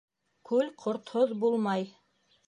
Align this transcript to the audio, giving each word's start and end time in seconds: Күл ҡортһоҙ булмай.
Күл 0.51 0.71
ҡортһоҙ 0.83 1.33
булмай. 1.43 1.85